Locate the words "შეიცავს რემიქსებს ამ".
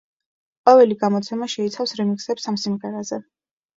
1.55-2.59